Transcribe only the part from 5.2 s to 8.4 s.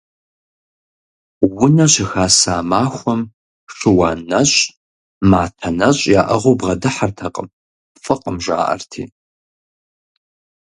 матэ нэщӀ яӀыгъыу бгъэдыхьэртэкъым, фӀыкъым,